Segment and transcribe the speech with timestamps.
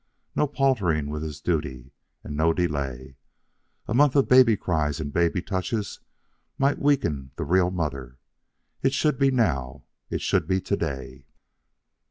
[0.35, 1.91] No paltering with this duty,
[2.23, 3.17] and no delay.
[3.87, 5.99] A month of baby cries and baby touches
[6.57, 8.17] might weaken the real mother.
[8.81, 9.83] It should be now.
[10.09, 11.27] It should be to day.